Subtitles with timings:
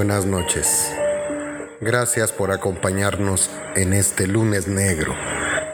[0.00, 0.90] Buenas noches.
[1.82, 5.14] Gracias por acompañarnos en este lunes negro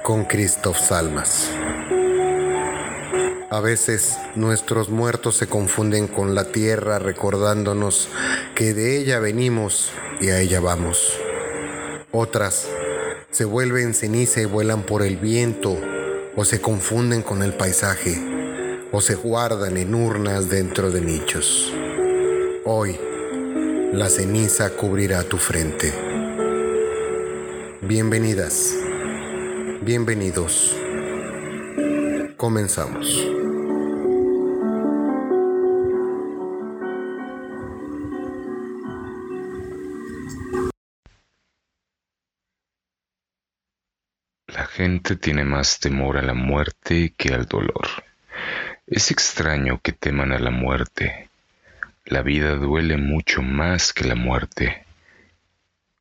[0.03, 1.49] con Christoph Salmas.
[3.53, 8.09] A veces nuestros muertos se confunden con la tierra recordándonos
[8.57, 11.17] que de ella venimos y a ella vamos.
[12.11, 12.67] Otras
[13.31, 15.79] se vuelven ceniza y vuelan por el viento
[16.35, 18.21] o se confunden con el paisaje
[18.90, 21.72] o se guardan en urnas dentro de nichos.
[22.64, 22.99] Hoy,
[23.93, 25.93] la ceniza cubrirá tu frente.
[27.82, 28.75] Bienvenidas,
[29.82, 30.76] bienvenidos.
[32.36, 33.27] Comenzamos.
[44.48, 47.87] La gente tiene más temor a la muerte que al dolor.
[48.87, 51.31] Es extraño que teman a la muerte.
[52.07, 54.87] La vida duele mucho más que la muerte.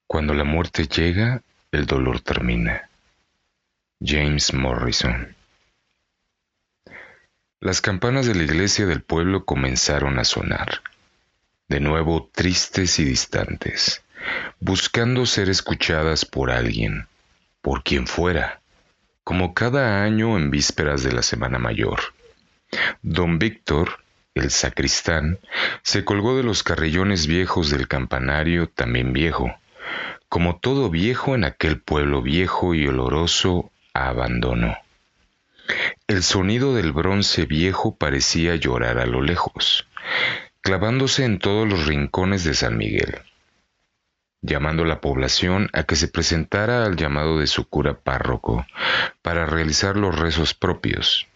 [0.05, 2.89] Cuando la muerte llega, el dolor termina.
[3.99, 5.35] James Morrison
[7.59, 10.83] Las campanas de la iglesia del pueblo comenzaron a sonar,
[11.69, 14.03] de nuevo tristes y distantes,
[14.59, 17.07] buscando ser escuchadas por alguien
[17.63, 18.61] por quien fuera,
[19.23, 21.99] como cada año en vísperas de la Semana Mayor.
[23.01, 24.04] Don Víctor,
[24.35, 25.39] el sacristán,
[25.81, 29.55] se colgó de los carrillones viejos del campanario también viejo,
[30.29, 34.77] como todo viejo en aquel pueblo viejo y oloroso a abandono.
[36.07, 39.87] El sonido del bronce viejo parecía llorar a lo lejos,
[40.61, 43.21] clavándose en todos los rincones de San Miguel
[44.45, 48.65] llamando a la población a que se presentara al llamado de su cura párroco
[49.21, 51.27] para realizar los rezos propios,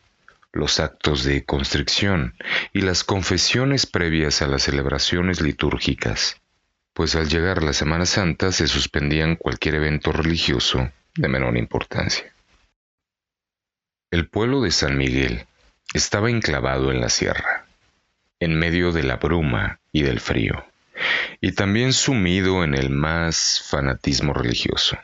[0.52, 2.36] los actos de constricción
[2.74, 6.42] y las confesiones previas a las celebraciones litúrgicas,
[6.94, 12.34] pues al llegar la Semana Santa se suspendían cualquier evento religioso de menor importancia.
[14.12, 15.46] El pueblo de San Miguel
[15.94, 17.66] estaba enclavado en la sierra,
[18.40, 20.66] en medio de la bruma y del frío
[21.42, 24.98] y también sumido en el más fanatismo religioso.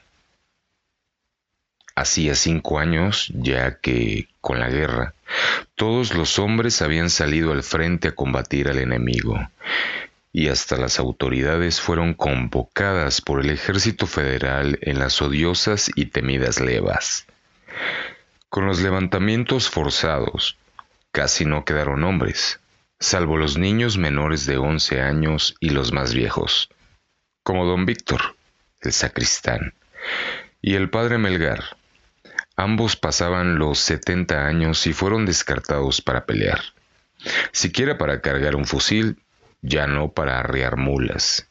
[1.95, 5.14] Hacía cinco años ya que, con la guerra,
[5.75, 9.39] todos los hombres habían salido al frente a combatir al enemigo,
[10.31, 16.59] y hasta las autoridades fueron convocadas por el ejército federal en las odiosas y temidas
[16.59, 17.25] levas.
[18.49, 20.57] Con los levantamientos forzados,
[21.11, 22.59] casi no quedaron hombres,
[22.99, 26.69] salvo los niños menores de once años y los más viejos,
[27.43, 28.35] como don Víctor,
[28.81, 29.73] el sacristán,
[30.61, 31.77] y el padre Melgar.
[32.55, 36.61] Ambos pasaban los setenta años y fueron descartados para pelear,
[37.51, 39.17] siquiera para cargar un fusil,
[39.61, 41.47] ya no para arriar mulas.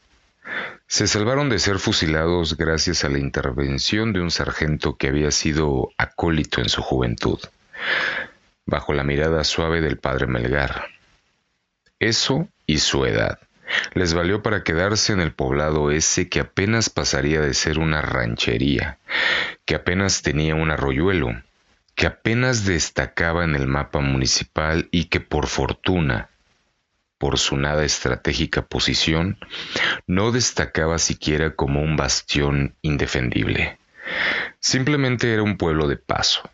[0.87, 5.91] Se salvaron de ser fusilados gracias a la intervención de un sargento que había sido
[5.97, 7.39] acólito en su juventud,
[8.65, 10.85] bajo la mirada suave del padre Melgar.
[11.99, 13.39] Eso y su edad
[13.93, 18.99] les valió para quedarse en el poblado ese que apenas pasaría de ser una ranchería,
[19.65, 21.41] que apenas tenía un arroyuelo,
[21.95, 26.29] que apenas destacaba en el mapa municipal y que por fortuna,
[27.17, 29.37] por su nada estratégica posición,
[30.05, 33.77] no destacaba siquiera como un bastión indefendible.
[34.59, 36.49] Simplemente era un pueblo de paso,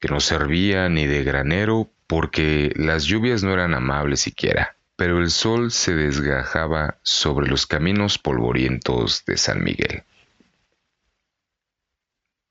[0.00, 5.30] que no servía ni de granero porque las lluvias no eran amables siquiera pero el
[5.30, 10.02] sol se desgajaba sobre los caminos polvorientos de San Miguel.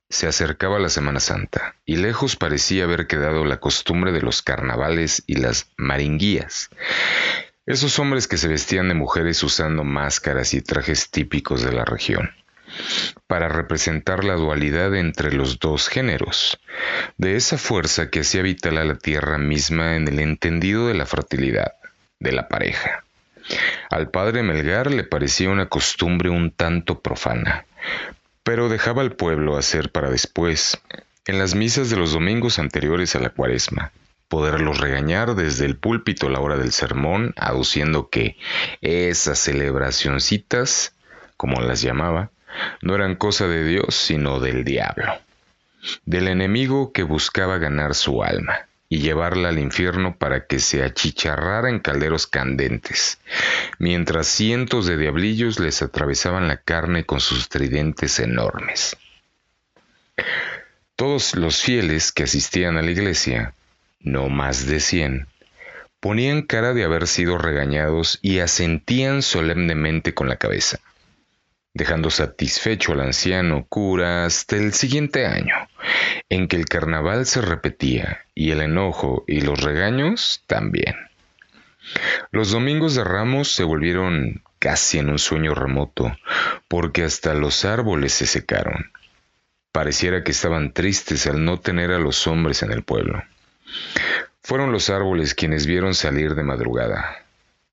[0.10, 5.24] Se acercaba la Semana Santa, y lejos parecía haber quedado la costumbre de los carnavales
[5.28, 6.70] y las maringuías,
[7.66, 12.32] esos hombres que se vestían de mujeres usando máscaras y trajes típicos de la región,
[13.28, 16.58] para representar la dualidad entre los dos géneros,
[17.18, 21.06] de esa fuerza que hacía vital a la tierra misma en el entendido de la
[21.06, 21.77] fertilidad
[22.20, 23.04] de la pareja.
[23.90, 27.66] Al padre Melgar le parecía una costumbre un tanto profana,
[28.44, 30.80] pero dejaba al pueblo hacer para después,
[31.26, 33.92] en las misas de los domingos anteriores a la cuaresma,
[34.28, 38.38] poderlos regañar desde el púlpito a la hora del sermón, aduciendo que
[38.82, 40.94] esas celebracioncitas,
[41.38, 42.32] como las llamaba,
[42.82, 45.14] no eran cosa de Dios, sino del diablo,
[46.06, 51.70] del enemigo que buscaba ganar su alma y llevarla al infierno para que se achicharrara
[51.70, 53.20] en calderos candentes,
[53.80, 58.96] mientras cientos de diablillos les atravesaban la carne con sus tridentes enormes.
[60.96, 63.54] Todos los fieles que asistían a la iglesia,
[64.00, 65.28] no más de cien,
[66.00, 70.80] ponían cara de haber sido regañados y asentían solemnemente con la cabeza,
[71.78, 75.56] dejando satisfecho al anciano cura hasta el siguiente año,
[76.28, 80.96] en que el carnaval se repetía y el enojo y los regaños también.
[82.32, 86.18] Los domingos de Ramos se volvieron casi en un sueño remoto,
[86.68, 88.92] porque hasta los árboles se secaron.
[89.72, 93.24] Pareciera que estaban tristes al no tener a los hombres en el pueblo.
[94.42, 97.24] Fueron los árboles quienes vieron salir de madrugada,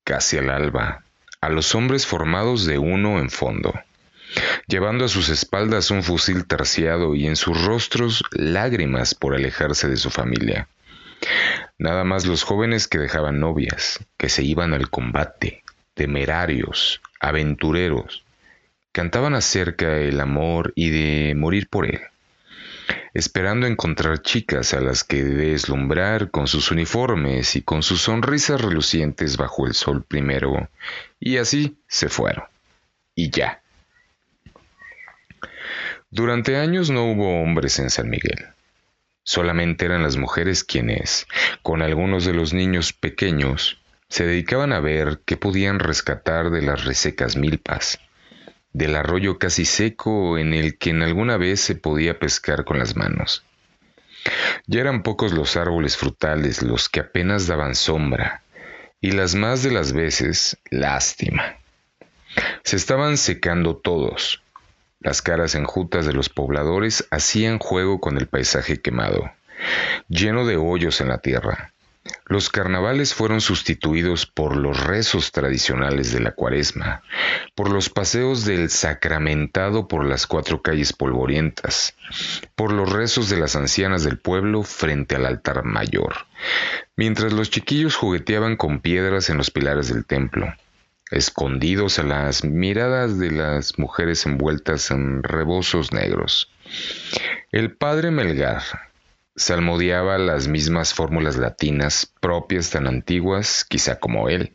[0.03, 1.03] casi al alba,
[1.41, 3.73] a los hombres formados de uno en fondo,
[4.67, 9.97] llevando a sus espaldas un fusil terciado y en sus rostros lágrimas por alejarse de
[9.97, 10.67] su familia.
[11.77, 18.23] Nada más los jóvenes que dejaban novias, que se iban al combate, temerarios, aventureros,
[18.91, 22.01] cantaban acerca del amor y de morir por él,
[23.13, 29.35] esperando encontrar chicas a las que deslumbrar con sus uniformes y con sus sonrisas relucientes
[29.37, 30.69] bajo el sol primero,
[31.19, 32.45] y así se fueron.
[33.15, 33.61] Y ya.
[36.11, 38.47] Durante años no hubo hombres en San Miguel.
[39.23, 41.27] Solamente eran las mujeres quienes,
[41.63, 46.85] con algunos de los niños pequeños, se dedicaban a ver qué podían rescatar de las
[46.85, 47.99] resecas milpas,
[48.71, 52.95] del arroyo casi seco en el que en alguna vez se podía pescar con las
[52.95, 53.43] manos.
[54.67, 58.43] Ya eran pocos los árboles frutales los que apenas daban sombra,
[59.01, 61.57] y las más de las veces lástima.
[62.63, 64.43] Se estaban secando todos,
[65.05, 69.31] las caras enjutas de los pobladores hacían juego con el paisaje quemado,
[70.09, 71.73] lleno de hoyos en la tierra.
[72.25, 77.03] Los carnavales fueron sustituidos por los rezos tradicionales de la cuaresma,
[77.53, 81.93] por los paseos del sacramentado por las cuatro calles polvorientas,
[82.55, 86.15] por los rezos de las ancianas del pueblo frente al altar mayor,
[86.95, 90.51] mientras los chiquillos jugueteaban con piedras en los pilares del templo
[91.11, 96.51] escondidos a las miradas de las mujeres envueltas en rebozos negros.
[97.51, 98.63] El padre Melgar
[99.35, 104.53] salmodiaba las mismas fórmulas latinas propias tan antiguas, quizá como él,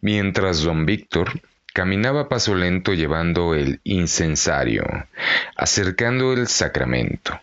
[0.00, 1.40] mientras don Víctor
[1.72, 4.84] caminaba paso lento llevando el incensario,
[5.56, 7.38] acercando el sacramento,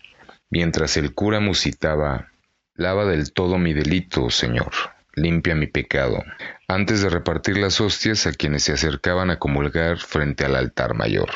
[0.50, 2.28] mientras el cura musitaba
[2.76, 4.72] Lava del todo mi delito, Señor,
[5.14, 6.24] limpia mi pecado,
[6.68, 11.30] antes de repartir las hostias a quienes se acercaban a comulgar frente al altar mayor.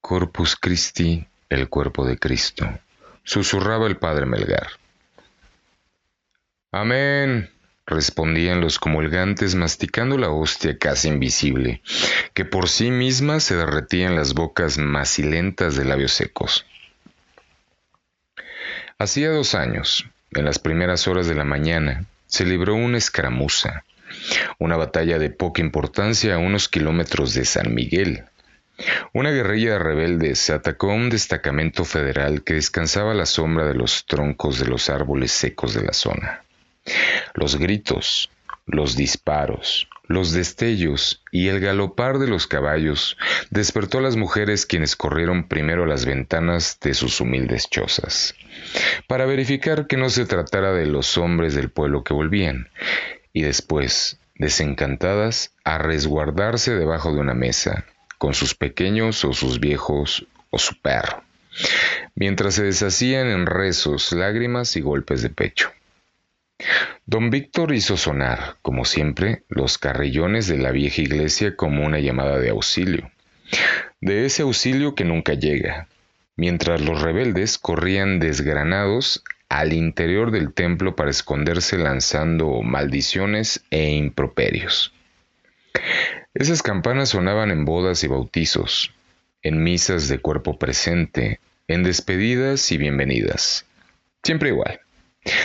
[0.00, 2.66] Corpus Christi, el cuerpo de Cristo,
[3.24, 4.68] susurraba el padre Melgar.
[6.72, 7.50] Amén,
[7.86, 11.82] respondían los comulgantes masticando la hostia casi invisible,
[12.34, 16.64] que por sí misma se derretía en las bocas macilentas de labios secos.
[18.98, 23.84] Hacía dos años, en las primeras horas de la mañana, se libró una escaramuza,
[24.58, 28.24] una batalla de poca importancia a unos kilómetros de San Miguel.
[29.12, 33.74] Una guerrilla de rebeldes atacó a un destacamento federal que descansaba a la sombra de
[33.74, 36.44] los troncos de los árboles secos de la zona.
[37.34, 38.30] Los gritos,
[38.66, 43.16] los disparos, los destellos y el galopar de los caballos
[43.50, 48.34] despertó a las mujeres quienes corrieron primero a las ventanas de sus humildes chozas,
[49.06, 52.70] para verificar que no se tratara de los hombres del pueblo que volvían,
[53.32, 57.84] y después, desencantadas, a resguardarse debajo de una mesa,
[58.18, 61.22] con sus pequeños o sus viejos o su perro,
[62.14, 65.70] mientras se deshacían en rezos, lágrimas y golpes de pecho.
[67.06, 72.38] Don Víctor hizo sonar, como siempre, los carrillones de la vieja iglesia como una llamada
[72.38, 73.10] de auxilio,
[74.00, 75.88] de ese auxilio que nunca llega,
[76.36, 84.94] mientras los rebeldes corrían desgranados al interior del templo para esconderse lanzando maldiciones e improperios.
[86.34, 88.94] Esas campanas sonaban en bodas y bautizos,
[89.42, 93.66] en misas de cuerpo presente, en despedidas y bienvenidas.
[94.22, 94.80] Siempre igual,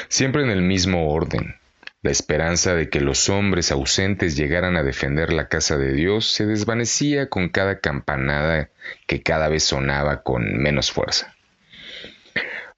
[0.08, 1.56] siempre en el mismo orden.
[2.04, 6.46] La esperanza de que los hombres ausentes llegaran a defender la casa de Dios se
[6.46, 8.70] desvanecía con cada campanada
[9.08, 11.35] que cada vez sonaba con menos fuerza.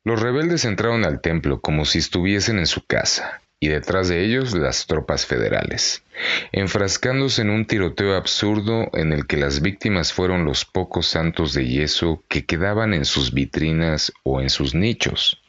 [0.04, 4.54] Los rebeldes entraron al templo como si estuviesen en su casa, y detrás de ellos
[4.54, 6.04] las tropas federales,
[6.51, 11.68] enfrascándose en un tiroteo absurdo en el que las víctimas fueron los pocos santos de
[11.68, 15.42] yeso que quedaban en sus vitrinas o en sus nichos.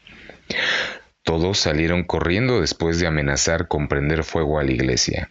[1.23, 5.31] Todos salieron corriendo después de amenazar con prender fuego a la iglesia,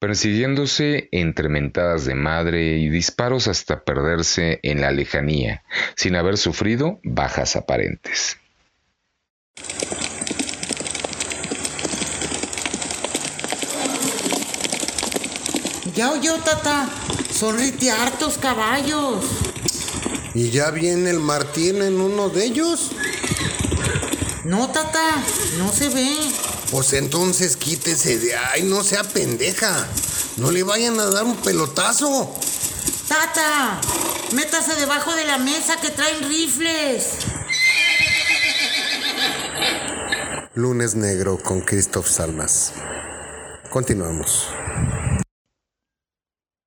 [0.00, 5.62] persiguiéndose entre mentadas de madre y disparos hasta perderse en la lejanía,
[5.94, 8.38] sin haber sufrido bajas aparentes.
[15.94, 16.88] Ya oyó, tata.
[17.30, 19.24] Son hartos caballos.
[20.34, 22.92] ¿Y ya viene el Martín en uno de ellos?
[24.44, 25.22] No, tata,
[25.58, 26.49] no se ve.
[26.70, 29.88] Pues entonces quítese de ahí, no sea pendeja.
[30.36, 32.32] No le vayan a dar un pelotazo.
[33.08, 33.80] Tata,
[34.32, 37.16] métase debajo de la mesa que traen rifles.
[40.54, 42.72] Lunes Negro con Christoph Salmas.
[43.70, 44.48] Continuamos.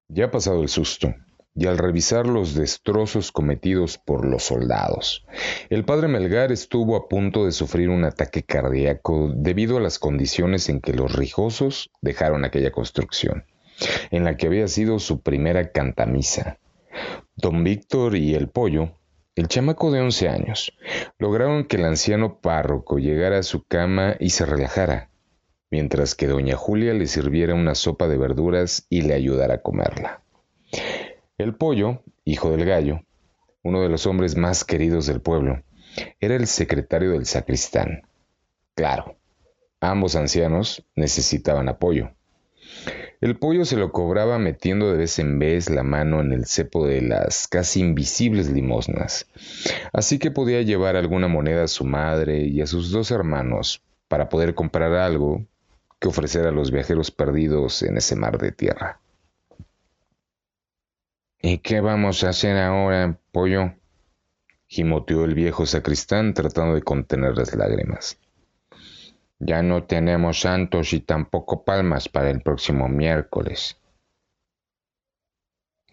[0.10, 1.14] Ya ha pasado el susto,
[1.56, 5.26] y al revisar los destrozos cometidos por los soldados,
[5.70, 10.70] el padre Melgar estuvo a punto de sufrir un ataque cardíaco debido a las condiciones
[10.70, 13.46] en que los rijosos dejaron aquella construcción,
[14.12, 16.58] en la que había sido su primera cantamisa.
[17.36, 18.94] Don Víctor y el pollo,
[19.36, 20.74] el chamaco de once años,
[21.18, 25.10] lograron que el anciano párroco llegara a su cama y se relajara,
[25.72, 30.22] mientras que doña Julia le sirviera una sopa de verduras y le ayudara a comerla.
[31.40, 33.02] El pollo, hijo del gallo,
[33.64, 35.64] uno de los hombres más queridos del pueblo,
[36.20, 38.04] era el secretario del sacristán.
[38.76, 39.18] Claro,
[39.80, 42.12] ambos ancianos necesitaban apoyo.
[43.20, 46.86] El pollo se lo cobraba metiendo de vez en vez la mano en el cepo
[46.86, 49.26] de las casi invisibles limosnas,
[49.92, 54.30] así que podía llevar alguna moneda a su madre y a sus dos hermanos para
[54.30, 55.44] poder comprar algo
[56.00, 59.00] que ofrecer a los viajeros perdidos en ese mar de tierra.
[61.46, 63.74] ¿Y qué vamos a hacer ahora, pollo?
[64.66, 68.18] gimoteó el viejo sacristán tratando de contener las lágrimas.
[69.40, 73.78] Ya no tenemos santos y tampoco palmas para el próximo miércoles.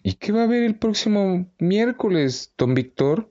[0.01, 3.29] ¿Y qué va a haber el próximo miércoles, don Víctor?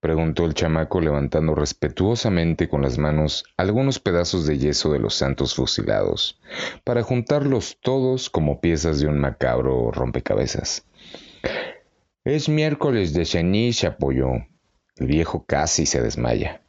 [0.00, 5.54] preguntó el chamaco levantando respetuosamente con las manos algunos pedazos de yeso de los santos
[5.54, 6.40] fusilados,
[6.82, 10.86] para juntarlos todos como piezas de un macabro rompecabezas.
[12.26, 14.32] Es miércoles de ceniza, apoyó.
[14.96, 16.60] El viejo casi se desmaya.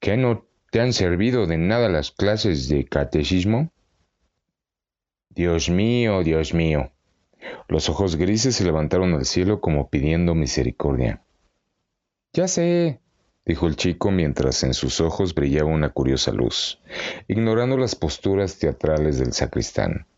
[0.00, 3.70] ¿Qué no te han servido de nada las clases de catecismo?
[5.28, 6.90] Dios mío, Dios mío.
[7.68, 11.22] Los ojos grises se levantaron al cielo como pidiendo misericordia.
[12.32, 12.98] Ya sé,
[13.44, 16.80] dijo el chico mientras en sus ojos brillaba una curiosa luz,
[17.28, 20.08] ignorando las posturas teatrales del sacristán.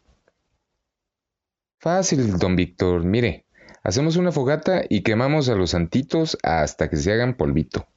[1.80, 3.44] Fácil, don Víctor, mire,
[3.82, 7.88] hacemos una fogata y quemamos a los santitos hasta que se hagan polvito.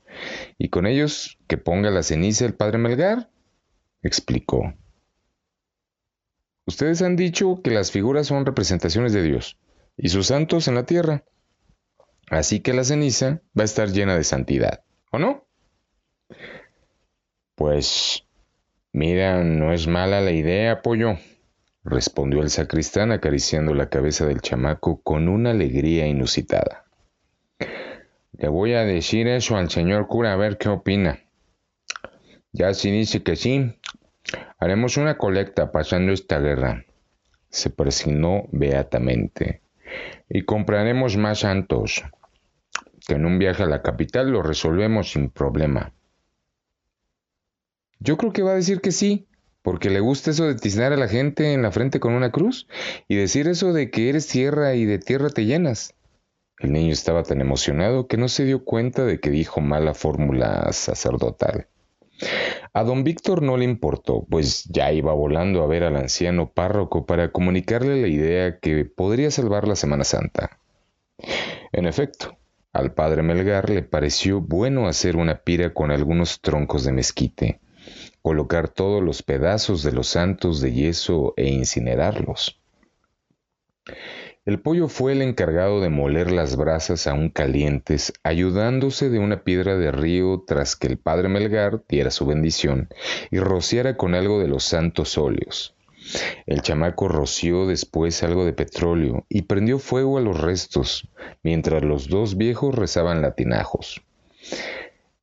[0.58, 3.30] Y con ellos que ponga la ceniza el padre Melgar,
[4.02, 4.74] explicó.
[6.66, 9.58] Ustedes han dicho que las figuras son representaciones de Dios
[9.98, 11.24] y sus santos en la tierra.
[12.30, 15.46] Así que la ceniza va a estar llena de santidad, ¿o no?
[17.56, 18.26] Pues,
[18.94, 21.18] mira, no es mala la idea, pollo,
[21.84, 26.86] respondió el sacristán acariciando la cabeza del chamaco con una alegría inusitada.
[28.38, 31.20] Le voy a decir eso al señor cura a ver qué opina.
[32.52, 33.76] Ya si dice que sí,
[34.58, 36.86] haremos una colecta pasando esta guerra.
[37.50, 39.62] Se persignó beatamente.
[40.30, 42.04] Y compraremos más santos.
[43.08, 45.94] Que en un viaje a la capital lo resolvemos sin problema.
[48.00, 49.28] Yo creo que va a decir que sí,
[49.62, 52.68] porque le gusta eso de tiznar a la gente en la frente con una cruz
[53.08, 55.96] y decir eso de que eres tierra y de tierra te llenas.
[56.60, 60.72] El niño estaba tan emocionado que no se dio cuenta de que dijo mala fórmula
[60.74, 61.68] sacerdotal.
[62.74, 67.06] A don Víctor no le importó, pues ya iba volando a ver al anciano párroco
[67.06, 70.60] para comunicarle la idea que podría salvar la Semana Santa.
[71.72, 72.38] En efecto,
[72.74, 77.60] al padre Melgar le pareció bueno hacer una pira con algunos troncos de mezquite,
[78.22, 82.62] colocar todos los pedazos de los santos de yeso e incinerarlos.
[84.44, 89.78] El pollo fue el encargado de moler las brasas aún calientes, ayudándose de una piedra
[89.78, 92.90] de río tras que el padre Melgar diera su bendición
[93.30, 95.76] y rociara con algo de los santos óleos.
[96.48, 101.08] El chamaco roció después algo de petróleo y prendió fuego a los restos,
[101.44, 104.02] mientras los dos viejos rezaban latinajos.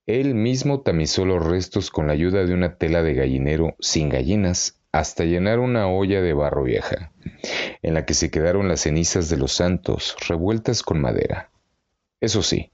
[0.08, 4.80] Él mismo tamizó los restos con la ayuda de una tela de gallinero sin gallinas
[4.90, 7.12] hasta llenar una olla de barro vieja,
[7.82, 11.50] en la que se quedaron las cenizas de los santos revueltas con madera.
[12.22, 12.72] Eso sí,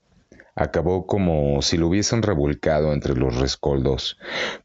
[0.55, 4.17] acabó como si lo hubiesen revolcado entre los rescoldos,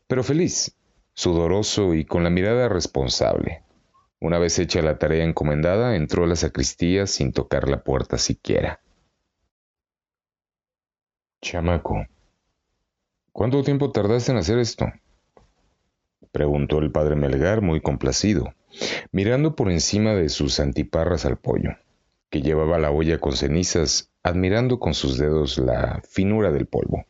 [0.05, 0.77] pero feliz,
[1.15, 3.63] sudoroso y con la mirada responsable.
[4.19, 8.79] Una vez hecha la tarea encomendada, entró a la sacristía sin tocar la puerta siquiera.
[11.41, 12.05] Chamaco,
[13.39, 14.91] ¿Cuánto tiempo tardaste en hacer esto?
[16.33, 18.53] preguntó el padre Melgar muy complacido,
[19.13, 21.77] mirando por encima de sus antiparras al pollo,
[22.29, 27.05] que llevaba la olla con cenizas, admirando con sus dedos la finura del polvo.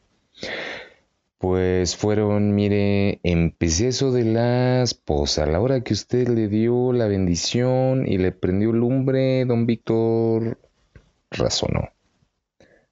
[1.40, 6.94] Pues fueron, mire, empecé eso de las, pues a la hora que usted le dio
[6.94, 10.60] la bendición y le prendió lumbre, don Víctor
[11.32, 11.90] razonó.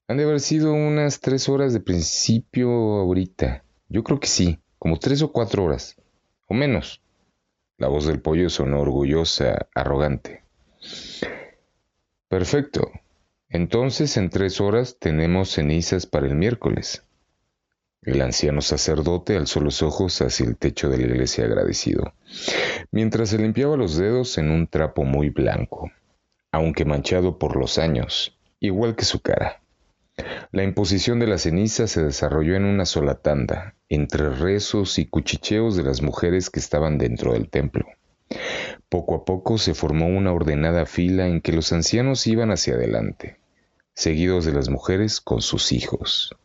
[0.10, 3.64] Han de haber sido unas tres horas de principio ahorita.
[3.90, 5.98] Yo creo que sí, como tres o cuatro horas,
[6.48, 7.02] o menos.
[7.78, 10.44] La voz del pollo sonó orgullosa, arrogante.
[12.30, 12.90] Perfecto.
[13.50, 17.04] Entonces en tres horas tenemos cenizas para el miércoles.
[18.02, 22.14] El anciano sacerdote alzó los ojos hacia el techo de la iglesia agradecido,
[22.92, 25.92] mientras se limpiaba los dedos en un trapo muy blanco,
[26.52, 29.62] aunque manchado por los años, igual que su cara.
[30.52, 35.76] La imposición de la ceniza se desarrolló en una sola tanda, entre rezos y cuchicheos
[35.76, 37.86] de las mujeres que estaban dentro del templo.
[38.90, 43.38] Poco a poco se formó una ordenada fila en que los ancianos iban hacia adelante,
[43.94, 46.36] seguidos de las mujeres con sus hijos.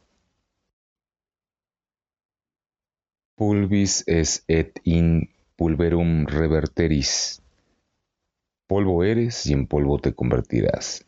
[3.42, 7.42] pulvis es et in pulverum reverteris.
[8.68, 11.04] Polvo eres y en polvo te convertirás.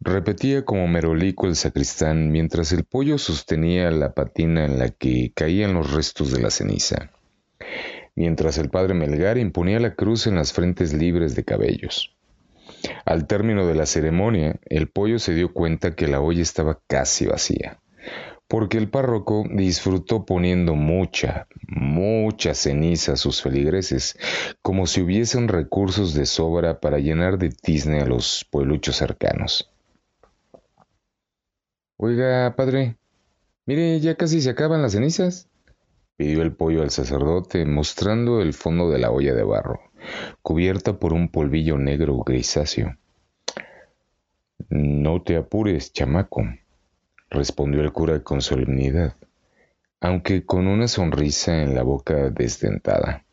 [0.00, 5.74] Repetía como merolico el sacristán mientras el pollo sostenía la patina en la que caían
[5.74, 7.10] los restos de la ceniza,
[8.14, 12.14] mientras el padre Melgar imponía la cruz en las frentes libres de cabellos.
[13.04, 17.26] Al término de la ceremonia, el pollo se dio cuenta que la olla estaba casi
[17.26, 17.80] vacía
[18.48, 24.18] porque el párroco disfrutó poniendo mucha, mucha ceniza a sus feligreses,
[24.62, 29.70] como si hubiesen recursos de sobra para llenar de tizne a los puebluchos cercanos.
[32.00, 32.96] Oiga, padre,
[33.66, 35.48] mire, ya casi se acaban las cenizas,
[36.16, 39.80] pidió el pollo al sacerdote, mostrando el fondo de la olla de barro,
[40.40, 42.96] cubierta por un polvillo negro grisáceo.
[44.70, 46.44] No te apures, chamaco,
[47.30, 49.16] respondió el cura con solemnidad,
[50.00, 53.24] aunque con una sonrisa en la boca desdentada,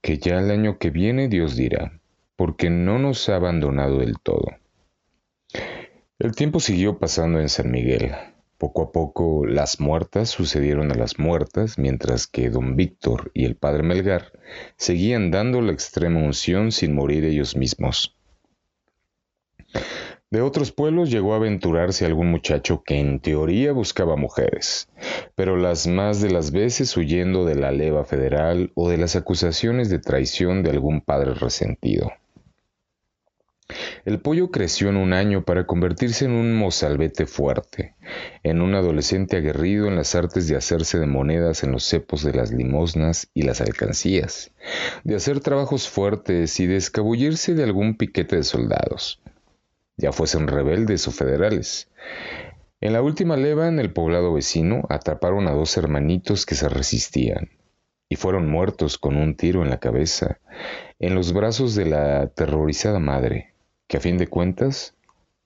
[0.00, 2.00] que ya el año que viene Dios dirá,
[2.36, 4.46] porque no nos ha abandonado del todo.
[6.18, 8.12] El tiempo siguió pasando en San Miguel.
[8.56, 13.54] Poco a poco las muertas sucedieron a las muertas, mientras que don Víctor y el
[13.54, 14.32] padre Melgar
[14.78, 18.16] seguían dando la extrema unción sin morir ellos mismos.
[20.30, 24.88] De otros pueblos llegó a aventurarse algún muchacho que en teoría buscaba mujeres,
[25.34, 29.90] pero las más de las veces huyendo de la leva federal o de las acusaciones
[29.90, 32.10] de traición de algún padre resentido.
[34.06, 37.94] El pollo creció en un año para convertirse en un mozalbete fuerte,
[38.42, 42.32] en un adolescente aguerrido en las artes de hacerse de monedas en los cepos de
[42.32, 44.52] las limosnas y las alcancías,
[45.04, 49.20] de hacer trabajos fuertes y de escabullirse de algún piquete de soldados
[49.96, 51.90] ya fuesen rebeldes o federales.
[52.80, 57.50] En la última leva en el poblado vecino atraparon a dos hermanitos que se resistían
[58.08, 60.38] y fueron muertos con un tiro en la cabeza
[60.98, 63.54] en los brazos de la aterrorizada madre,
[63.88, 64.94] que a fin de cuentas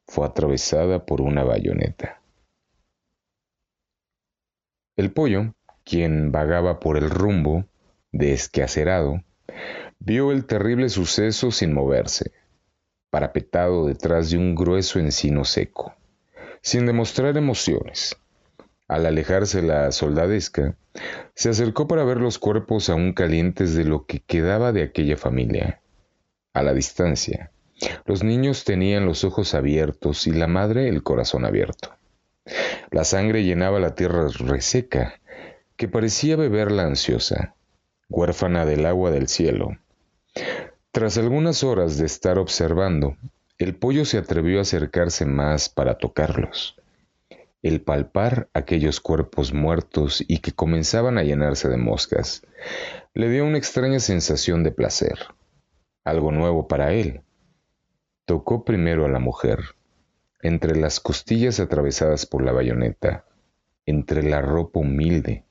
[0.07, 2.20] fue atravesada por una bayoneta.
[4.96, 7.64] El pollo, quien vagaba por el rumbo,
[8.12, 9.22] desquacerado,
[9.98, 12.33] vio el terrible suceso sin moverse
[13.11, 15.94] parapetado detrás de un grueso encino seco,
[16.62, 18.16] sin demostrar emociones.
[18.88, 20.76] Al alejarse la soldadesca,
[21.35, 25.81] se acercó para ver los cuerpos aún calientes de lo que quedaba de aquella familia.
[26.55, 27.53] A la distancia,
[28.05, 31.95] los niños tenían los ojos abiertos y la madre el corazón abierto.
[32.90, 35.21] La sangre llenaba la tierra reseca,
[35.77, 37.55] que parecía beberla ansiosa,
[38.09, 39.79] huérfana del agua del cielo.
[40.90, 43.16] Tras algunas horas de estar observando,
[43.59, 46.77] el pollo se atrevió a acercarse más para tocarlos.
[47.62, 52.43] El palpar aquellos cuerpos muertos y que comenzaban a llenarse de moscas
[53.12, 55.19] le dio una extraña sensación de placer,
[56.05, 57.21] algo nuevo para él.
[58.31, 59.59] Tocó primero a la mujer,
[60.40, 63.25] entre las costillas atravesadas por la bayoneta,
[63.87, 65.43] entre la ropa humilde,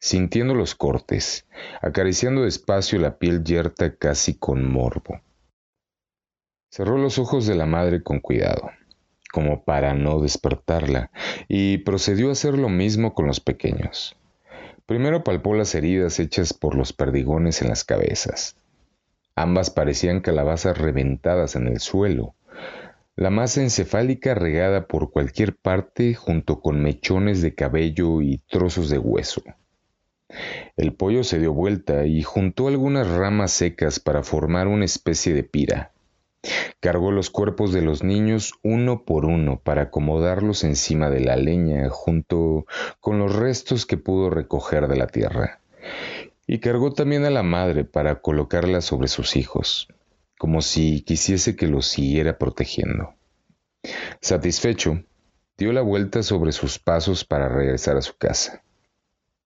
[0.00, 1.46] sintiendo los cortes,
[1.80, 5.20] acariciando despacio la piel yerta casi con morbo.
[6.70, 8.68] Cerró los ojos de la madre con cuidado,
[9.32, 11.12] como para no despertarla,
[11.46, 14.16] y procedió a hacer lo mismo con los pequeños.
[14.86, 18.56] Primero palpó las heridas hechas por los perdigones en las cabezas.
[19.36, 22.34] Ambas parecían calabazas reventadas en el suelo,
[23.16, 28.98] la masa encefálica regada por cualquier parte junto con mechones de cabello y trozos de
[28.98, 29.42] hueso.
[30.76, 35.44] El pollo se dio vuelta y juntó algunas ramas secas para formar una especie de
[35.44, 35.92] pira.
[36.80, 41.88] Cargó los cuerpos de los niños uno por uno para acomodarlos encima de la leña
[41.90, 42.66] junto
[43.00, 45.60] con los restos que pudo recoger de la tierra.
[46.46, 49.88] Y cargó también a la madre para colocarla sobre sus hijos,
[50.38, 53.14] como si quisiese que los siguiera protegiendo.
[54.20, 55.02] Satisfecho,
[55.56, 58.62] dio la vuelta sobre sus pasos para regresar a su casa.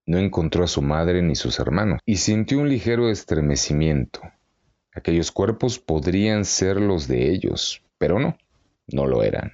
[0.06, 4.20] No encontró a su madre ni sus hermanos y sintió un ligero estremecimiento
[4.98, 8.37] Aquellos cuerpos podrían ser los de ellos, pero no,
[8.88, 9.52] no lo eran.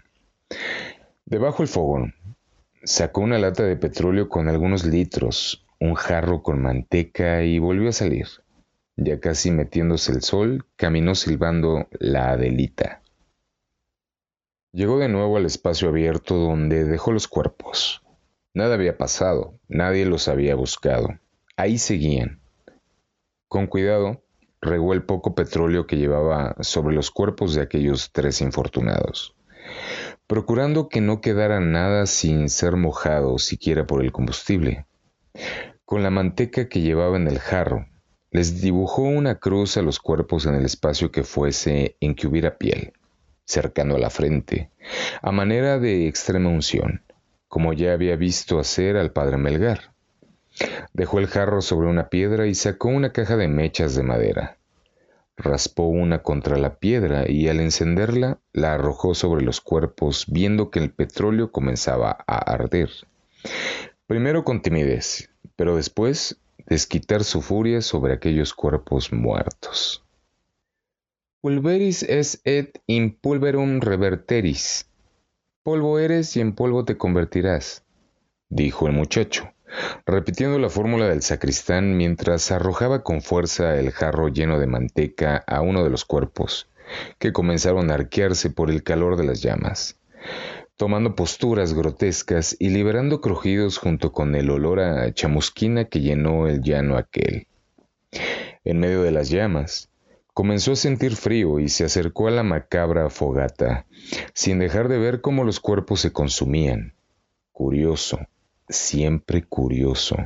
[1.26, 2.14] Debajo del fogón,
[2.82, 7.92] sacó una lata de petróleo con algunos litros, un jarro con manteca y volvió a
[7.92, 8.26] salir.
[8.96, 13.02] Ya casi metiéndose el sol, caminó silbando la Adelita.
[14.72, 18.02] Llegó de nuevo al espacio abierto donde dejó los cuerpos.
[18.54, 21.08] Nada había pasado, nadie los había buscado.
[21.56, 22.40] Ahí seguían.
[23.48, 24.24] Con cuidado,
[24.60, 29.36] regó el poco petróleo que llevaba sobre los cuerpos de aquellos tres infortunados,
[30.26, 34.86] procurando que no quedara nada sin ser mojado siquiera por el combustible.
[35.84, 37.86] Con la manteca que llevaba en el jarro,
[38.30, 42.58] les dibujó una cruz a los cuerpos en el espacio que fuese en que hubiera
[42.58, 42.94] piel,
[43.44, 44.70] cercano a la frente,
[45.22, 47.02] a manera de extrema unción,
[47.48, 49.92] como ya había visto hacer al padre Melgar.
[50.92, 54.58] Dejó el jarro sobre una piedra y sacó una caja de mechas de madera.
[55.36, 60.78] Raspó una contra la piedra y al encenderla la arrojó sobre los cuerpos viendo que
[60.78, 62.90] el petróleo comenzaba a arder.
[64.06, 70.04] Primero con timidez, pero después desquitar su furia sobre aquellos cuerpos muertos.
[71.40, 74.88] Pulveris es et in pulverum reverteris.
[75.62, 77.84] Polvo eres y en polvo te convertirás,
[78.48, 79.54] dijo el muchacho
[80.06, 85.60] repitiendo la fórmula del sacristán mientras arrojaba con fuerza el jarro lleno de manteca a
[85.60, 86.68] uno de los cuerpos,
[87.18, 89.98] que comenzaron a arquearse por el calor de las llamas,
[90.76, 96.62] tomando posturas grotescas y liberando crujidos junto con el olor a chamusquina que llenó el
[96.62, 97.46] llano aquel.
[98.64, 99.90] En medio de las llamas,
[100.32, 103.86] comenzó a sentir frío y se acercó a la macabra fogata,
[104.32, 106.94] sin dejar de ver cómo los cuerpos se consumían.
[107.52, 108.18] Curioso,
[108.68, 110.16] siempre curioso.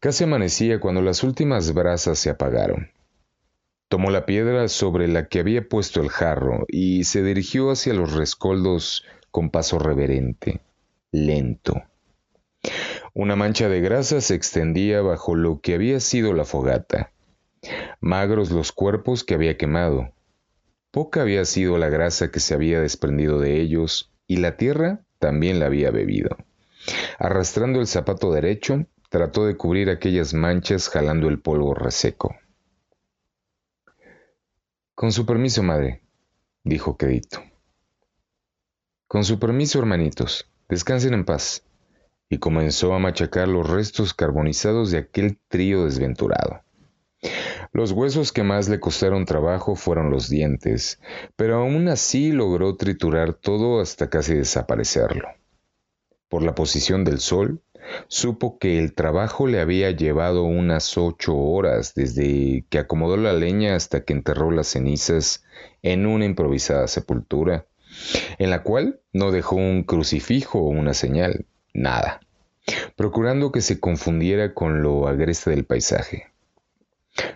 [0.00, 2.90] Casi amanecía cuando las últimas brasas se apagaron.
[3.88, 8.14] Tomó la piedra sobre la que había puesto el jarro y se dirigió hacia los
[8.14, 9.04] rescoldos
[9.36, 10.62] con paso reverente,
[11.12, 11.74] lento.
[13.12, 17.12] Una mancha de grasa se extendía bajo lo que había sido la fogata.
[18.00, 20.14] Magros los cuerpos que había quemado.
[20.90, 25.60] Poca había sido la grasa que se había desprendido de ellos y la tierra también
[25.60, 26.38] la había bebido.
[27.18, 32.34] Arrastrando el zapato derecho, trató de cubrir aquellas manchas jalando el polvo reseco.
[34.94, 36.00] Con su permiso, madre,
[36.64, 37.42] dijo Quedito.
[39.08, 41.64] Con su permiso, hermanitos, descansen en paz.
[42.28, 46.62] Y comenzó a machacar los restos carbonizados de aquel trío desventurado.
[47.72, 51.00] Los huesos que más le costaron trabajo fueron los dientes,
[51.36, 55.28] pero aún así logró triturar todo hasta casi desaparecerlo
[56.28, 57.62] por la posición del sol,
[58.08, 63.76] supo que el trabajo le había llevado unas ocho horas desde que acomodó la leña
[63.76, 65.44] hasta que enterró las cenizas
[65.82, 67.66] en una improvisada sepultura,
[68.38, 72.20] en la cual no dejó un crucifijo o una señal, nada,
[72.96, 76.32] procurando que se confundiera con lo agreste del paisaje.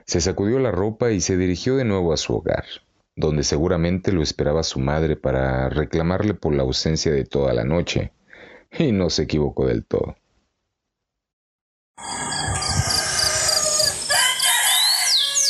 [0.04, 2.64] Se sacudió la ropa y se dirigió de nuevo a su hogar,
[3.16, 8.12] donde seguramente lo esperaba su madre para reclamarle por la ausencia de toda la noche,
[8.78, 10.16] y no se equivocó del todo.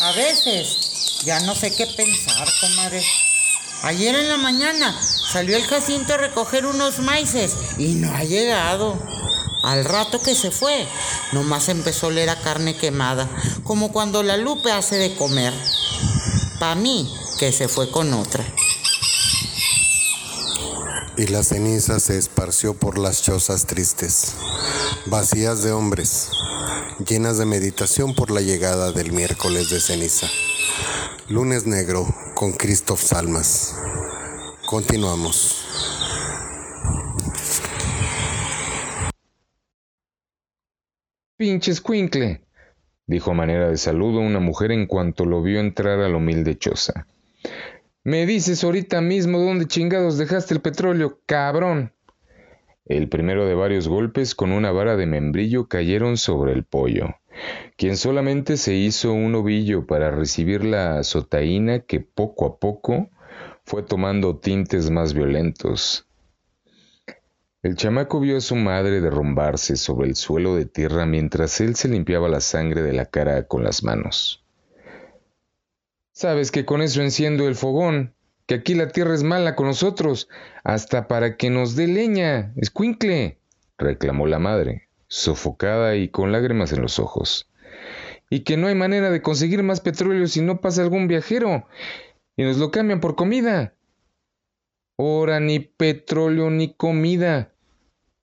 [0.03, 3.03] A veces ya no sé qué pensar, comadre.
[3.83, 8.99] Ayer en la mañana salió el Jacinto a recoger unos maíces y no ha llegado.
[9.63, 10.87] Al rato que se fue,
[11.33, 13.29] nomás empezó a oler a carne quemada,
[13.63, 15.53] como cuando la Lupe hace de comer.
[16.59, 18.45] Pa' mí, que se fue con otra
[21.21, 24.33] y la ceniza se esparció por las chozas tristes,
[25.05, 26.31] vacías de hombres,
[27.07, 30.29] llenas de meditación por la llegada del miércoles de ceniza.
[31.31, 33.81] Lunes negro con Christoph Salmas.
[34.67, 35.65] Continuamos.
[41.37, 42.43] Pinches cuincle,
[43.07, 46.59] dijo a manera de saludo una mujer en cuanto lo vio entrar a la humilde
[46.59, 47.07] choza.
[48.03, 51.95] Me dices ahorita mismo dónde chingados dejaste el petróleo, cabrón.
[52.85, 57.15] El primero de varios golpes con una vara de membrillo cayeron sobre el pollo,
[57.77, 63.09] quien solamente se hizo un ovillo para recibir la azotaína que poco a poco
[63.65, 66.07] fue tomando tintes más violentos.
[67.63, 71.89] El chamaco vio a su madre derrumbarse sobre el suelo de tierra mientras él se
[71.89, 74.45] limpiaba la sangre de la cara con las manos.
[76.13, 78.15] Sabes que con eso enciendo el fogón,
[78.47, 80.29] que aquí la tierra es mala con nosotros,
[80.65, 83.39] hasta para que nos dé leña, escuincle,
[83.79, 87.51] reclamó la madre, sofocada y con lágrimas en los ojos.
[88.31, 91.67] Y que no hay manera de conseguir más petróleo si no pasa algún viajero,
[92.37, 93.75] y nos lo cambian por comida.
[94.97, 97.53] Ora, ni petróleo ni comida,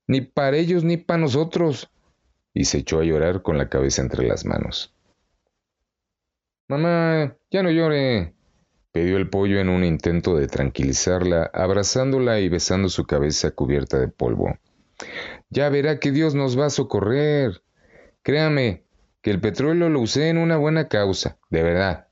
[0.07, 1.89] ni para ellos ni para nosotros.
[2.53, 4.95] Y se echó a llorar con la cabeza entre las manos.
[6.69, 8.33] Mamá, ya no llore,
[8.91, 14.07] pidió el pollo en un intento de tranquilizarla, abrazándola y besando su cabeza cubierta de
[14.07, 14.57] polvo.
[15.49, 17.61] Ya verá que Dios nos va a socorrer.
[18.23, 18.83] Créame,
[19.21, 22.07] que el petróleo lo usé en una buena causa, de verdad.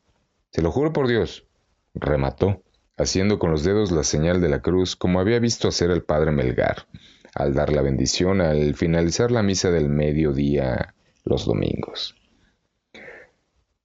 [0.51, 1.45] Se lo juro por Dios,
[1.93, 2.61] remató
[2.97, 6.31] haciendo con los dedos la señal de la cruz como había visto hacer el padre
[6.31, 6.87] Melgar,
[7.33, 10.93] al dar la bendición al finalizar la misa del mediodía
[11.23, 12.15] los domingos.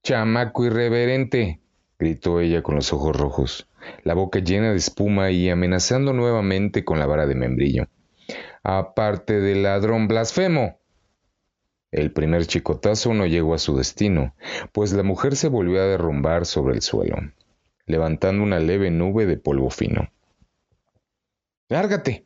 [0.02, 1.60] Chamaco irreverente,
[1.98, 3.68] gritó ella con los ojos rojos,
[4.04, 7.88] la boca llena de espuma y amenazando nuevamente con la vara de membrillo.
[8.62, 10.78] Aparte del ladrón blasfemo.
[11.90, 14.34] El primer chicotazo no llegó a su destino,
[14.72, 17.16] pues la mujer se volvió a derrumbar sobre el suelo
[17.90, 20.10] levantando una leve nube de polvo fino.
[21.68, 22.24] Lárgate,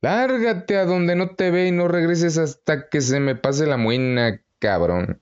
[0.00, 3.76] lárgate a donde no te ve y no regreses hasta que se me pase la
[3.76, 5.20] muina, cabrón.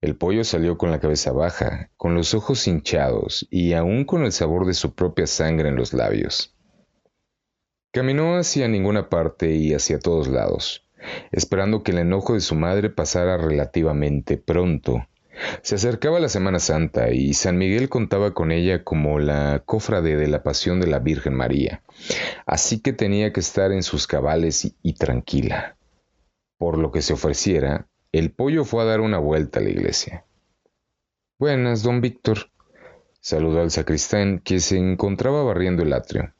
[0.00, 4.32] El pollo salió con la cabeza baja, con los ojos hinchados y aún con el
[4.32, 6.54] sabor de su propia sangre en los labios.
[7.92, 10.86] Caminó hacia ninguna parte y hacia todos lados,
[11.32, 15.06] esperando que el enojo de su madre pasara relativamente pronto
[15.62, 20.28] se acercaba la Semana Santa y San Miguel contaba con ella como la cofrade de
[20.28, 21.82] la pasión de la Virgen María,
[22.46, 25.76] así que tenía que estar en sus cabales y, tranquila.
[26.58, 30.24] Por lo que se ofreciera, el pollo fue a dar una vuelta a la iglesia.
[31.38, 32.50] Buenas, don Víctor,
[33.20, 36.34] saludó al sacristán, que se encontraba barriendo el atrio,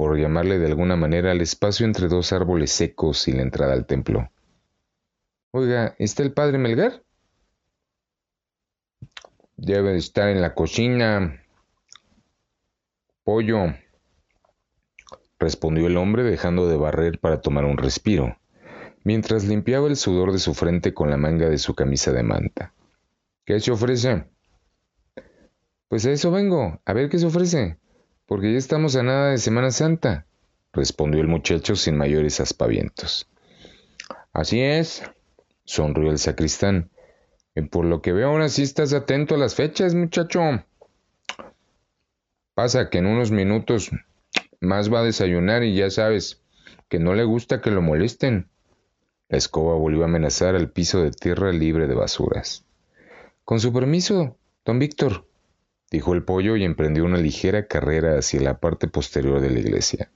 [0.00, 3.84] por llamarle de alguna manera al espacio entre dos árboles secos y la entrada al
[3.84, 4.30] templo.
[5.50, 7.02] Oiga, ¿está el padre Melgar?
[9.58, 11.44] Debe estar en la cocina.
[13.24, 13.74] Pollo,
[15.38, 18.38] respondió el hombre dejando de barrer para tomar un respiro,
[19.04, 22.72] mientras limpiaba el sudor de su frente con la manga de su camisa de manta.
[23.44, 24.24] ¿Qué se ofrece?
[25.88, 27.79] Pues a eso vengo, a ver qué se ofrece,
[28.30, 30.24] porque ya estamos a nada de Semana Santa,
[30.72, 33.26] respondió el muchacho sin mayores aspavientos.
[34.32, 35.02] Así es,
[35.64, 36.90] sonrió el sacristán,
[37.72, 40.42] por lo que veo ahora sí estás atento a las fechas, muchacho.
[42.54, 43.90] Pasa que en unos minutos
[44.60, 46.40] más va a desayunar y ya sabes
[46.88, 48.48] que no le gusta que lo molesten.
[49.28, 52.64] La escoba volvió a amenazar al piso de tierra libre de basuras.
[53.44, 55.26] Con su permiso, don Víctor,
[55.90, 60.10] dijo el pollo y emprendió una ligera carrera hacia la parte posterior de la iglesia.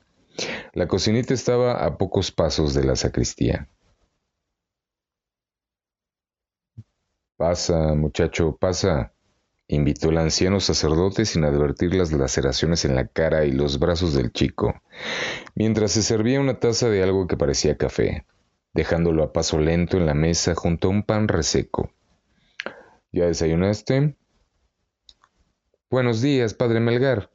[0.72, 3.68] La cocinita estaba a pocos pasos de la sacristía.
[7.36, 9.12] Pasa, muchacho, pasa,
[9.68, 14.32] invitó el anciano sacerdote sin advertir las laceraciones en la cara y los brazos del
[14.32, 14.80] chico,
[15.54, 18.26] mientras se servía una taza de algo que parecía café,
[18.72, 21.90] dejándolo a paso lento en la mesa junto a un pan reseco.
[23.12, 24.16] ¿Ya desayunaste?
[25.90, 27.30] Buenos días, padre Melgar.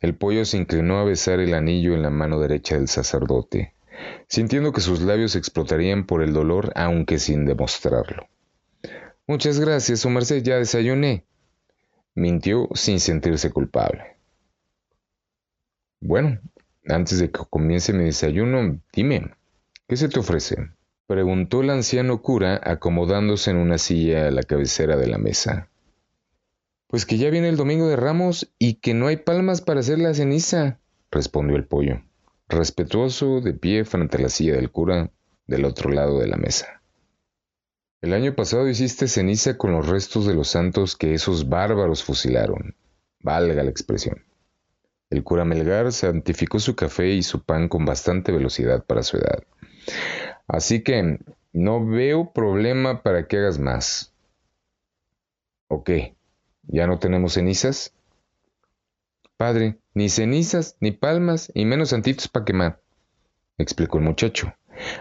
[0.00, 3.74] El pollo se inclinó a besar el anillo en la mano derecha del sacerdote,
[4.28, 8.28] sintiendo que sus labios explotarían por el dolor aunque sin demostrarlo.
[9.26, 11.24] Muchas gracias, su merced, ya desayuné.
[12.14, 14.16] Mintió sin sentirse culpable.
[16.00, 16.40] Bueno,
[16.88, 19.30] antes de que comience mi desayuno, dime,
[19.88, 20.56] ¿qué se te ofrece?
[21.06, 25.70] Preguntó el anciano cura acomodándose en una silla a la cabecera de la mesa.
[26.88, 29.98] Pues que ya viene el domingo de Ramos y que no hay palmas para hacer
[29.98, 30.78] la ceniza,
[31.10, 32.02] respondió el pollo,
[32.48, 35.10] respetuoso de pie frente a la silla del cura
[35.46, 36.82] del otro lado de la mesa.
[38.02, 42.76] El año pasado hiciste ceniza con los restos de los santos que esos bárbaros fusilaron.
[43.20, 44.24] Valga la expresión.
[45.10, 49.42] El cura Melgar santificó su café y su pan con bastante velocidad para su edad.
[50.46, 51.18] Así que
[51.52, 54.12] no veo problema para que hagas más.
[55.68, 56.15] ¿O qué?
[56.68, 57.94] ¿Ya no tenemos cenizas?
[59.36, 62.80] Padre, ni cenizas, ni palmas, y menos santitos para quemar,
[63.58, 64.54] explicó el muchacho,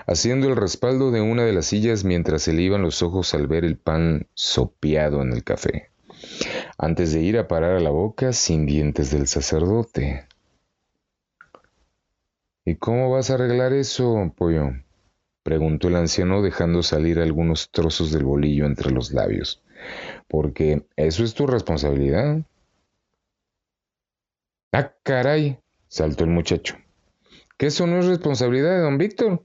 [0.07, 3.47] haciendo el respaldo de una de las sillas mientras se le iban los ojos al
[3.47, 5.89] ver el pan sopeado en el café,
[6.77, 10.27] antes de ir a parar a la boca sin dientes del sacerdote.
[12.65, 14.71] ¿Y cómo vas a arreglar eso, pollo?
[15.43, 19.61] preguntó el anciano dejando salir algunos trozos del bolillo entre los labios.
[20.27, 22.41] Porque eso es tu responsabilidad.
[24.71, 26.77] Ah, caray, saltó el muchacho.
[27.57, 29.43] ¿Que eso no es responsabilidad de don Víctor?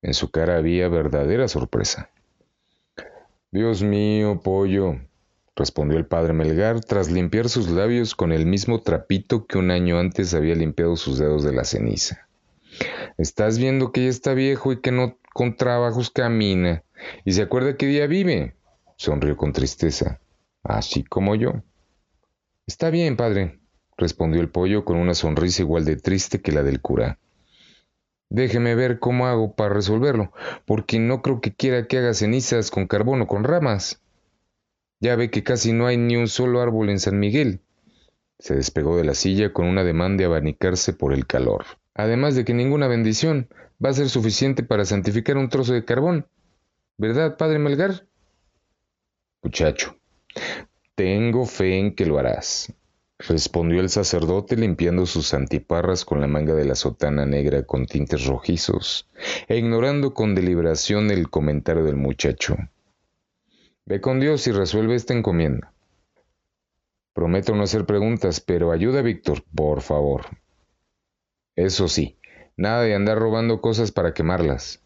[0.00, 2.10] En su cara había verdadera sorpresa.
[3.50, 4.96] Dios mío, pollo,
[5.54, 9.98] respondió el padre Melgar tras limpiar sus labios con el mismo trapito que un año
[9.98, 12.26] antes había limpiado sus dedos de la ceniza.
[13.18, 16.82] Estás viendo que ya está viejo y que no con trabajos camina,
[17.24, 18.54] y se acuerda qué día vive.
[19.02, 20.20] Sonrió con tristeza,
[20.62, 21.64] así como yo.
[22.68, 23.58] Está bien, padre,
[23.96, 27.18] respondió el pollo con una sonrisa igual de triste que la del cura.
[28.30, 30.32] Déjeme ver cómo hago para resolverlo,
[30.66, 34.00] porque no creo que quiera que haga cenizas con carbón o con ramas.
[35.00, 37.60] Ya ve que casi no hay ni un solo árbol en San Miguel.
[38.38, 41.64] Se despegó de la silla con un ademán de abanicarse por el calor.
[41.94, 43.48] Además de que ninguna bendición
[43.84, 46.28] va a ser suficiente para santificar un trozo de carbón.
[46.98, 48.06] ¿Verdad, padre Melgar?
[49.42, 49.96] Muchacho,
[50.94, 52.72] tengo fe en que lo harás,
[53.18, 58.24] respondió el sacerdote limpiando sus antiparras con la manga de la sotana negra con tintes
[58.26, 59.08] rojizos,
[59.48, 62.56] e ignorando con deliberación el comentario del muchacho.
[63.84, 65.72] Ve con Dios y resuelve esta encomienda.
[67.12, 70.26] Prometo no hacer preguntas, pero ayuda a Víctor, por favor.
[71.56, 72.16] Eso sí,
[72.56, 74.81] nada de andar robando cosas para quemarlas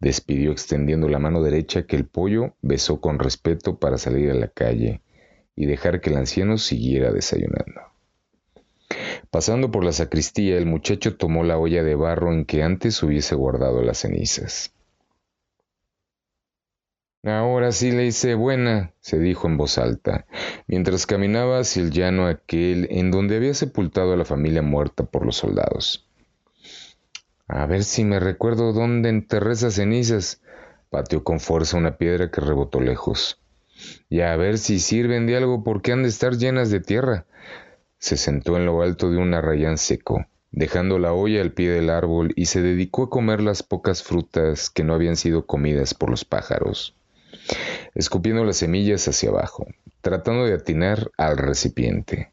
[0.00, 4.48] despidió extendiendo la mano derecha que el pollo besó con respeto para salir a la
[4.48, 5.02] calle
[5.54, 7.82] y dejar que el anciano siguiera desayunando.
[9.30, 13.34] Pasando por la sacristía, el muchacho tomó la olla de barro en que antes hubiese
[13.34, 14.74] guardado las cenizas.
[17.22, 20.26] Ahora sí le hice buena, se dijo en voz alta,
[20.66, 25.26] mientras caminaba hacia el llano aquel en donde había sepultado a la familia muerta por
[25.26, 26.09] los soldados.
[27.52, 30.40] A ver si me recuerdo dónde enterré esas cenizas.
[30.88, 33.40] Pateó con fuerza una piedra que rebotó lejos.
[34.08, 37.26] Y a ver si sirven de algo porque han de estar llenas de tierra.
[37.98, 41.90] Se sentó en lo alto de un arrayán seco, dejando la olla al pie del
[41.90, 46.08] árbol y se dedicó a comer las pocas frutas que no habían sido comidas por
[46.08, 46.94] los pájaros,
[47.96, 49.66] escupiendo las semillas hacia abajo,
[50.02, 52.30] tratando de atinar al recipiente.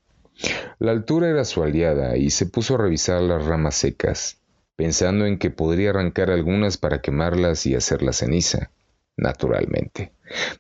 [0.78, 4.40] La altura era su aliada y se puso a revisar las ramas secas,
[4.78, 8.72] pensando en que podría arrancar algunas para quemarlas y hacerlas ceniza,
[9.18, 10.14] naturalmente,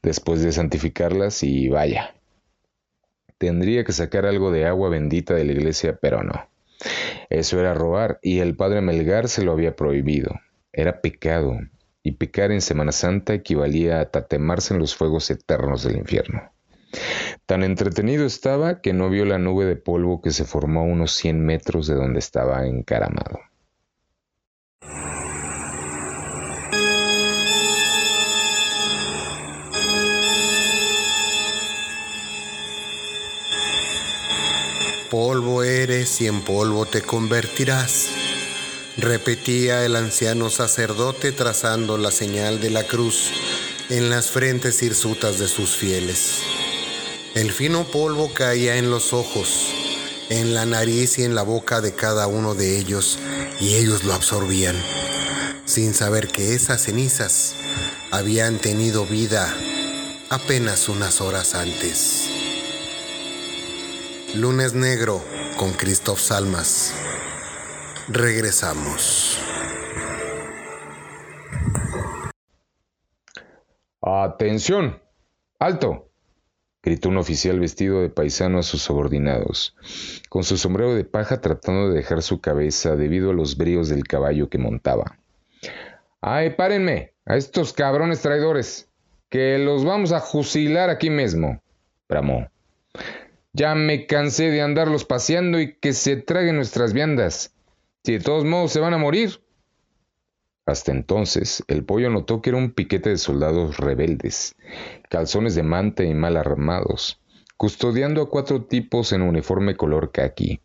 [0.03, 2.15] después de santificarlas y vaya.
[3.37, 6.49] Tendría que sacar algo de agua bendita de la iglesia, pero no.
[7.29, 10.31] Eso era robar y el padre Melgar se lo había prohibido.
[10.73, 11.59] Era pecado,
[12.01, 16.51] y pecar en Semana Santa equivalía a tatemarse en los fuegos eternos del infierno.
[17.45, 21.11] Tan entretenido estaba que no vio la nube de polvo que se formó a unos
[21.11, 23.39] cien metros de donde estaba encaramado.
[35.09, 38.09] Polvo eres y en polvo te convertirás,
[38.97, 43.31] repetía el anciano sacerdote trazando la señal de la cruz
[43.89, 46.41] en las frentes hirsutas de sus fieles.
[47.35, 49.69] El fino polvo caía en los ojos,
[50.29, 53.19] en la nariz y en la boca de cada uno de ellos,
[53.59, 54.75] y ellos lo absorbían,
[55.65, 57.55] sin saber que esas cenizas
[58.11, 59.53] habían tenido vida
[60.29, 62.29] apenas unas horas antes.
[64.35, 65.23] Lunes Negro
[65.57, 66.93] con Christoph Salmas.
[68.09, 69.37] Regresamos.
[74.01, 75.01] Atención.
[75.59, 76.06] Alto.
[76.87, 79.75] Gritó un oficial vestido de paisano a sus subordinados,
[80.29, 84.07] con su sombrero de paja tratando de dejar su cabeza debido a los bríos del
[84.07, 85.19] caballo que montaba.
[86.21, 87.11] ¡Ay, párenme!
[87.25, 88.89] A estos cabrones traidores,
[89.27, 91.61] que los vamos a fusilar aquí mismo,
[92.07, 92.47] bramó.
[93.51, 97.53] Ya me cansé de andarlos paseando y que se traguen nuestras viandas.
[98.05, 99.41] Si de todos modos se van a morir.
[100.67, 104.53] Hasta entonces, el pollo notó que era un piquete de soldados rebeldes,
[105.09, 107.21] calzones de manta y mal armados,
[107.55, 110.59] custodiando a cuatro tipos en uniforme color caqui,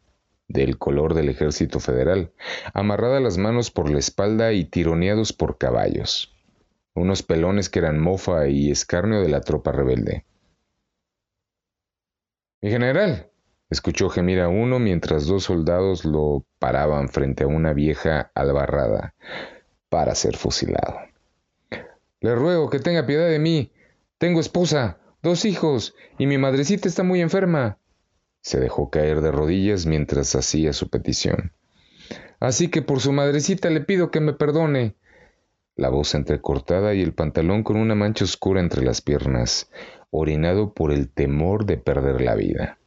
[0.48, 2.32] del color del ejército federal,
[2.74, 6.34] amarradas las manos por la espalda y tironeados por caballos.
[6.94, 10.26] Unos pelones que eran mofa y escarnio de la tropa rebelde.
[12.60, 13.28] Mi general,
[13.70, 19.14] Escuchó gemir a uno mientras dos soldados lo paraban frente a una vieja albarrada
[19.92, 21.00] para ser fusilado.
[22.22, 23.72] Le ruego que tenga piedad de mí.
[24.16, 27.76] Tengo esposa, dos hijos, y mi madrecita está muy enferma.
[28.40, 31.52] Se dejó caer de rodillas mientras hacía su petición.
[32.40, 34.96] Así que por su madrecita le pido que me perdone.
[35.76, 39.70] La voz entrecortada y el pantalón con una mancha oscura entre las piernas,
[40.08, 42.78] orinado por el temor de perder la vida.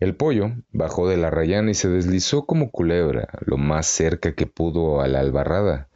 [0.00, 4.46] El pollo bajó de la rayana y se deslizó como culebra lo más cerca que
[4.46, 5.90] pudo a la albarrada,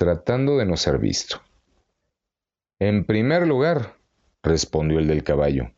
[0.00, 1.42] tratando de no ser visto.
[2.78, 3.98] En primer lugar,
[4.42, 5.74] respondió el del caballo,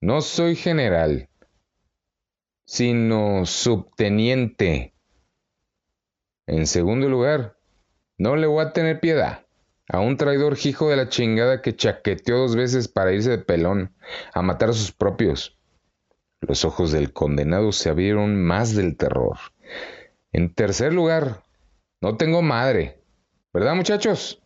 [0.00, 1.28] no soy general,
[2.64, 4.94] sino subteniente.
[6.46, 7.58] En segundo lugar,
[8.18, 9.44] no le voy a tener piedad
[9.88, 13.96] a un traidor hijo de la chingada que chaqueteó dos veces para irse de pelón
[14.32, 15.58] a matar a sus propios.
[16.40, 19.38] Los ojos del condenado se abrieron más del terror.
[20.30, 21.42] En tercer lugar,
[22.00, 23.02] no tengo madre.
[23.56, 24.42] ¿Verdad, muchachos?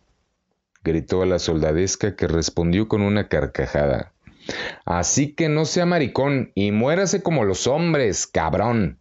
[0.84, 4.12] gritó a la soldadesca que respondió con una carcajada.
[4.84, 9.00] Así que no sea maricón y muérase como los hombres, cabrón.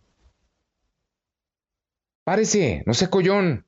[2.23, 3.67] Párese, no sea collón,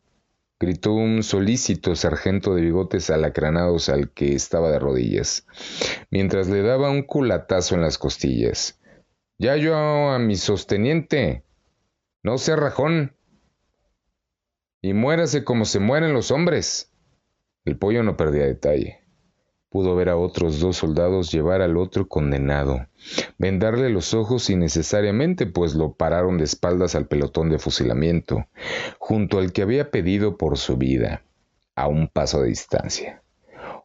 [0.59, 5.45] gritó un solícito sargento de bigotes alacranados al que estaba de rodillas,
[6.09, 8.79] mientras le daba un culatazo en las costillas.
[9.37, 11.43] Ya yo a mi sosteniente.
[12.23, 13.13] No sea rajón.
[14.81, 16.91] Y muérase como se mueren los hombres.
[17.65, 19.01] El pollo no perdía detalle.
[19.69, 22.87] Pudo ver a otros dos soldados llevar al otro condenado,
[23.37, 28.47] vendarle los ojos innecesariamente, pues lo pararon de espaldas al pelotón de fusilamiento,
[28.99, 31.23] junto al que había pedido por su vida,
[31.75, 33.23] a un paso de distancia.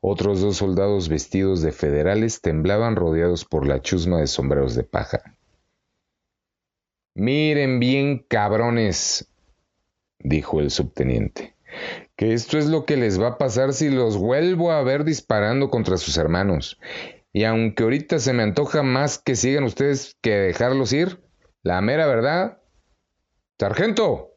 [0.01, 5.36] Otros dos soldados vestidos de federales temblaban rodeados por la chusma de sombreros de paja.
[7.14, 9.28] Miren bien, cabrones,
[10.19, 11.55] dijo el subteniente,
[12.17, 15.71] que esto es lo que les va a pasar si los vuelvo a ver disparando
[15.71, 16.81] contra sus hermanos.
[17.33, 21.21] Y aunque ahorita se me antoja más que sigan ustedes que dejarlos ir,
[21.62, 22.62] la mera verdad.
[23.59, 24.31] Sargento,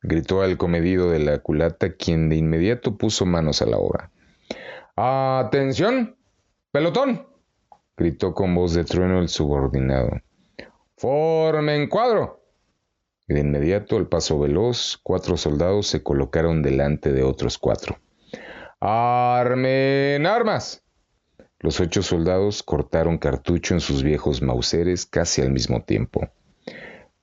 [0.00, 4.10] gritó el comedido de la culata, quien de inmediato puso manos a la obra.
[4.96, 6.16] Atención,
[6.72, 7.26] pelotón,
[7.96, 10.10] gritó con voz de trueno el subordinado.
[10.96, 12.41] Formen cuadro.
[13.28, 17.98] De inmediato, al paso veloz, cuatro soldados se colocaron delante de otros cuatro.
[18.80, 20.82] Armen armas.
[21.60, 26.28] Los ocho soldados cortaron cartucho en sus viejos mauseres casi al mismo tiempo.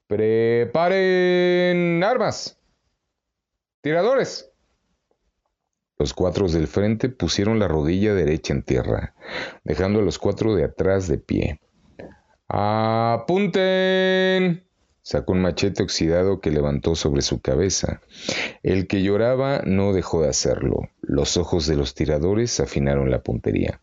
[0.08, 2.58] Preparen armas.
[3.82, 4.50] Tiradores.
[5.98, 9.14] Los cuatro del frente pusieron la rodilla derecha en tierra,
[9.66, 11.60] dejando a los cuatro de atrás de pie.
[12.48, 13.60] ¡Apunten!
[15.10, 18.00] Sacó un machete oxidado que levantó sobre su cabeza.
[18.62, 20.92] El que lloraba no dejó de hacerlo.
[21.02, 23.82] Los ojos de los tiradores afinaron la puntería.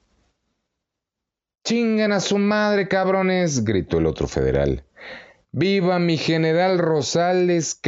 [1.64, 3.64] ¡Chingan a su madre, cabrones!
[3.64, 4.85] gritó el otro federal.
[5.51, 7.81] ¡Viva mi general Rosales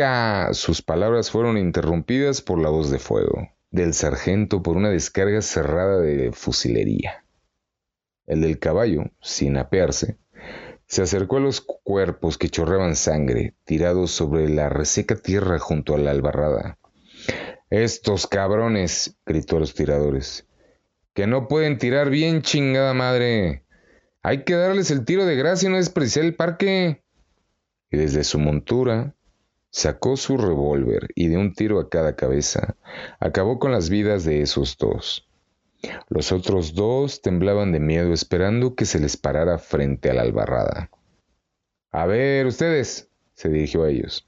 [0.51, 6.01] Sus palabras fueron interrumpidas por la voz de fuego del sargento por una descarga cerrada
[6.01, 7.24] de fusilería.
[8.26, 10.18] El del caballo, sin apearse,
[10.89, 15.99] se acercó a los cuerpos que chorreaban sangre, tirados sobre la reseca tierra junto a
[15.99, 16.78] la albarrada.
[17.68, 20.47] Estos cabrones, gritó a los tiradores,
[21.12, 23.64] que no pueden tirar bien, chingada madre.
[24.22, 27.05] Hay que darles el tiro de gracia y no despreciar el parque.
[27.91, 29.14] Y desde su montura
[29.70, 32.76] sacó su revólver y de un tiro a cada cabeza
[33.20, 35.28] acabó con las vidas de esos dos.
[36.09, 40.91] Los otros dos temblaban de miedo esperando que se les parara frente a la albarrada.
[41.91, 44.26] A ver, ustedes, se dirigió a ellos.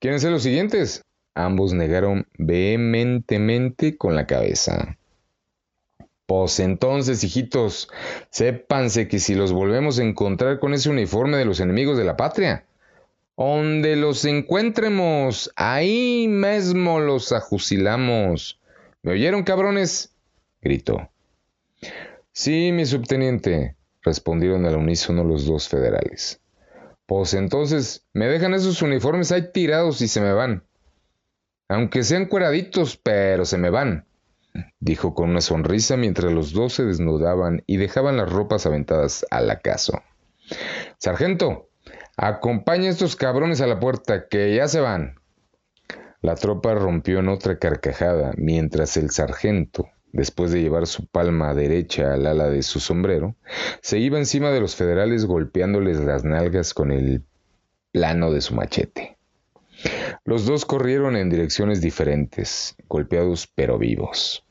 [0.00, 1.02] ¿Quieren ser los siguientes?
[1.34, 4.96] Ambos negaron vehementemente con la cabeza.
[6.26, 7.88] Pues entonces, hijitos,
[8.30, 12.16] sépanse que si los volvemos a encontrar con ese uniforme de los enemigos de la
[12.16, 12.66] patria,
[13.36, 18.60] donde los encuentremos, ahí mismo los ajusilamos.
[19.02, 20.15] ¿Me oyeron, cabrones?
[20.66, 21.10] Gritó.
[22.32, 26.40] Sí, mi subteniente, respondieron al unísono los dos federales.
[27.06, 30.64] Pues entonces, me dejan esos uniformes ahí tirados y se me van.
[31.68, 34.06] Aunque sean cueraditos, pero se me van,
[34.80, 39.50] dijo con una sonrisa mientras los dos se desnudaban y dejaban las ropas aventadas al
[39.50, 40.02] acaso.
[40.98, 41.68] Sargento,
[42.16, 45.20] acompaña a estos cabrones a la puerta, que ya se van.
[46.22, 52.14] La tropa rompió en otra carcajada, mientras el sargento, después de llevar su palma derecha
[52.14, 53.36] al ala de su sombrero,
[53.82, 57.22] se iba encima de los federales golpeándoles las nalgas con el
[57.92, 59.18] plano de su machete.
[60.24, 64.46] Los dos corrieron en direcciones diferentes, golpeados pero vivos.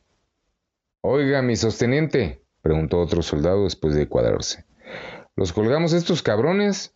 [1.00, 4.64] Oiga, mi sosteniente, preguntó otro soldado después de cuadrarse.
[5.34, 6.94] ¿Los colgamos estos cabrones?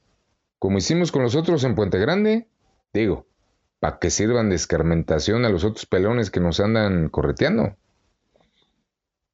[0.60, 2.46] Como hicimos con los otros en Puente Grande?
[2.92, 3.26] Digo,
[3.80, 7.76] para que sirvan de escarmentación a los otros pelones que nos andan correteando.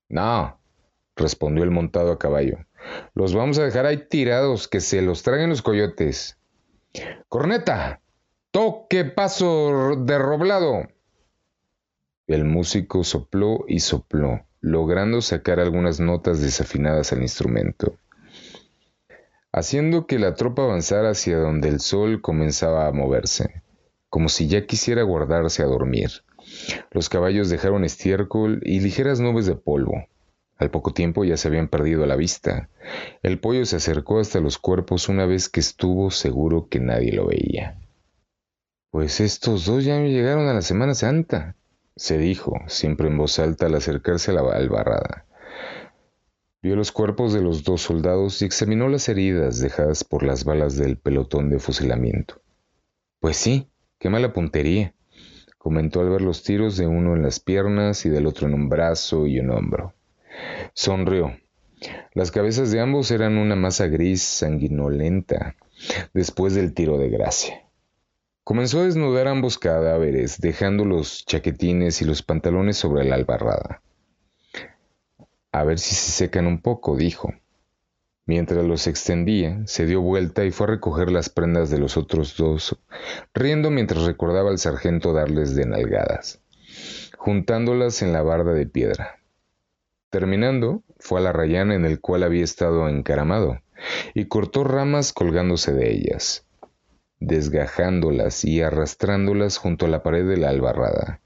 [0.09, 0.59] No,
[1.17, 2.59] respondió el montado a caballo.
[3.15, 6.39] Los vamos a dejar ahí tirados, que se los traigan los coyotes.
[7.29, 8.01] Corneta,
[8.51, 10.89] toque paso de roblado.
[12.27, 17.97] El músico sopló y sopló, logrando sacar algunas notas desafinadas al instrumento,
[19.53, 23.63] haciendo que la tropa avanzara hacia donde el sol comenzaba a moverse,
[24.17, 26.11] como si ya quisiera guardarse a dormir.
[26.91, 30.07] Los caballos dejaron estiércol y ligeras nubes de polvo.
[30.57, 32.71] Al poco tiempo ya se habían perdido la vista.
[33.23, 37.27] El pollo se acercó hasta los cuerpos una vez que estuvo seguro que nadie lo
[37.27, 37.79] veía.
[38.91, 41.55] Pues estos dos ya me llegaron a la Semana Santa,
[41.95, 45.27] se dijo, siempre en voz alta al acercarse a la albarrada.
[46.63, 50.79] Vio los cuerpos de los dos soldados y examinó las heridas dejadas por las balas
[50.79, 52.41] del pelotón de fusilamiento.
[53.21, 53.69] Pues sí,
[53.99, 54.95] qué mala puntería
[55.67, 58.69] comentó al ver los tiros de uno en las piernas y del otro en un
[58.69, 59.95] brazo y un hombro.
[60.75, 61.37] Sonrió.
[62.15, 65.57] Las cabezas de ambos eran una masa gris sanguinolenta
[66.15, 67.67] después del tiro de gracia.
[68.45, 73.83] Comenzó a desnudar ambos cadáveres, dejando los chaquetines y los pantalones sobre la albarrada.
[75.51, 77.35] A ver si se secan un poco, dijo.
[78.29, 82.37] Mientras los extendía, se dio vuelta y fue a recoger las prendas de los otros
[82.37, 82.77] dos,
[83.33, 86.43] riendo mientras recordaba al sargento darles de nalgadas,
[87.17, 89.21] juntándolas en la barda de piedra.
[90.11, 93.61] Terminando, fue a la rayana en el cual había estado encaramado,
[94.13, 96.49] y cortó ramas colgándose de ellas,
[97.21, 101.21] desgajándolas y arrastrándolas junto a la pared de la albarrada,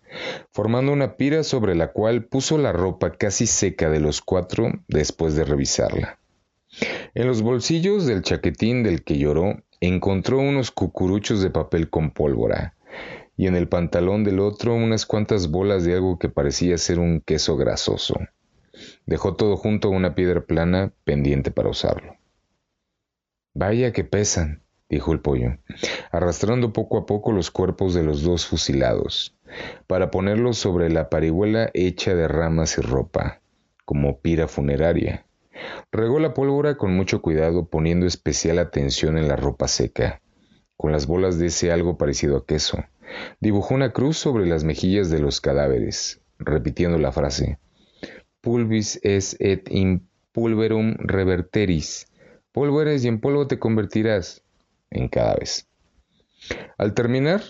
[0.52, 5.34] formando una pira sobre la cual puso la ropa casi seca de los cuatro después
[5.34, 6.19] de revisarla.
[7.14, 12.76] En los bolsillos del chaquetín del que lloró encontró unos cucuruchos de papel con pólvora
[13.36, 17.22] y en el pantalón del otro unas cuantas bolas de algo que parecía ser un
[17.22, 18.14] queso grasoso.
[19.06, 22.16] Dejó todo junto a una piedra plana pendiente para usarlo.
[23.54, 25.56] Vaya que pesan, dijo el pollo,
[26.12, 29.34] arrastrando poco a poco los cuerpos de los dos fusilados,
[29.86, 33.40] para ponerlos sobre la parihuela hecha de ramas y ropa,
[33.86, 35.26] como pira funeraria.
[35.92, 40.20] Regó la pólvora con mucho cuidado, poniendo especial atención en la ropa seca,
[40.76, 42.78] con las bolas de ese algo parecido a queso.
[43.40, 47.58] Dibujó una cruz sobre las mejillas de los cadáveres, repitiendo la frase:
[48.40, 52.06] Pulvis es et in pulverum reverteris.
[52.52, 54.42] Polvo eres y en polvo te convertirás.
[54.90, 55.68] En cada vez.
[56.78, 57.42] Al terminar,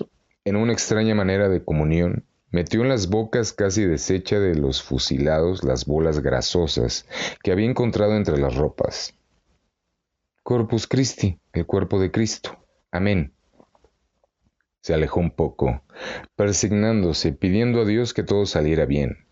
[0.44, 5.62] en una extraña manera de comunión, Metió en las bocas casi deshecha de los fusilados
[5.62, 7.06] las bolas grasosas
[7.42, 9.14] que había encontrado entre las ropas.
[10.42, 12.58] Corpus Christi, el cuerpo de Cristo.
[12.90, 13.34] Amén.
[14.80, 15.84] Se alejó un poco,
[16.34, 19.26] persignándose, pidiendo a Dios que todo saliera bien.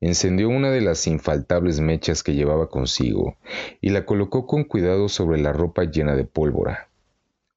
[0.00, 3.36] Encendió una de las infaltables mechas que llevaba consigo
[3.80, 6.88] y la colocó con cuidado sobre la ropa llena de pólvora.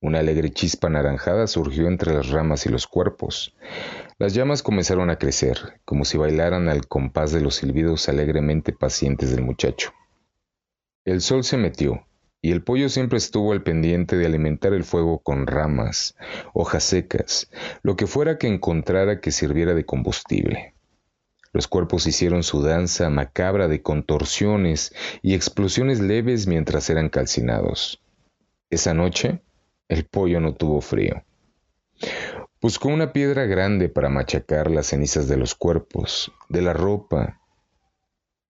[0.01, 3.55] Una alegre chispa anaranjada surgió entre las ramas y los cuerpos.
[4.24, 9.32] Las llamas comenzaron a crecer, como si bailaran al compás de los silbidos alegremente pacientes
[9.32, 9.91] del muchacho.
[11.03, 12.07] El sol se metió,
[12.41, 16.15] y el pollo siempre estuvo al pendiente de alimentar el fuego con ramas,
[16.53, 17.51] hojas secas,
[17.82, 20.74] lo que fuera que encontrara que sirviera de combustible.
[21.51, 28.01] Los cuerpos hicieron su danza macabra de contorsiones y explosiones leves mientras eran calcinados.
[28.69, 29.41] Esa noche,
[29.89, 31.26] el pollo no tuvo frío.
[32.64, 37.41] Buscó una piedra grande para machacar las cenizas de los cuerpos, de la ropa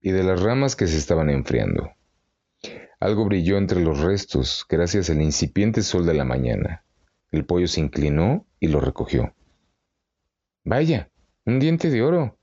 [0.01, 1.89] y de las ramas que se estaban enfriando.
[2.99, 6.86] Algo brilló entre los restos gracias al incipiente sol de la mañana.
[7.32, 9.34] El pollo se inclinó y lo recogió.
[10.64, 11.09] Vaya,
[11.45, 12.38] un diente de oro,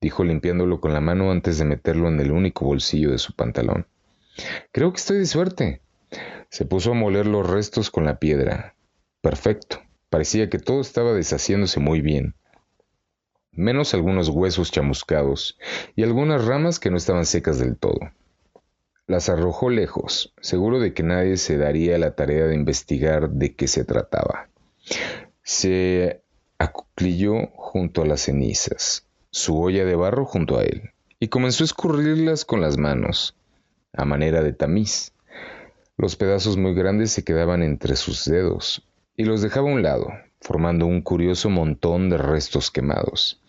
[0.00, 3.86] dijo limpiándolo con la mano antes de meterlo en el único bolsillo de su pantalón.
[4.72, 5.82] Creo que estoy de suerte.
[6.48, 8.74] Se puso a moler los restos con la piedra.
[9.20, 9.83] Perfecto.
[10.14, 12.36] Parecía que todo estaba deshaciéndose muy bien,
[13.50, 15.58] menos algunos huesos chamuscados
[15.96, 17.98] y algunas ramas que no estaban secas del todo.
[19.08, 23.66] Las arrojó lejos, seguro de que nadie se daría la tarea de investigar de qué
[23.66, 24.50] se trataba.
[25.42, 26.22] Se
[26.58, 31.66] acuclilló junto a las cenizas, su olla de barro junto a él, y comenzó a
[31.66, 33.36] escurrirlas con las manos,
[33.92, 35.12] a manera de tamiz.
[35.96, 38.86] Los pedazos muy grandes se quedaban entre sus dedos
[39.16, 40.08] y los dejaba a un lado,
[40.40, 43.40] formando un curioso montón de restos quemados.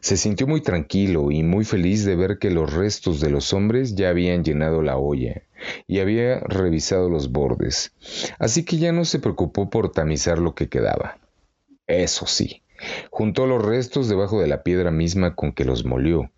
[0.00, 3.94] Se sintió muy tranquilo y muy feliz de ver que los restos de los hombres
[3.94, 5.42] ya habían llenado la olla
[5.86, 7.92] y había revisado los bordes,
[8.38, 11.18] así que ya no se preocupó por tamizar lo que quedaba.
[11.86, 12.62] Eso sí,
[13.10, 16.30] juntó los restos debajo de la piedra misma con que los molió,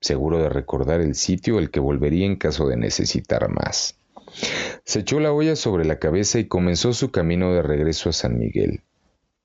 [0.00, 3.98] seguro de recordar el sitio al que volvería en caso de necesitar más.
[4.84, 8.38] Se echó la olla sobre la cabeza y comenzó su camino de regreso a San
[8.38, 8.82] Miguel,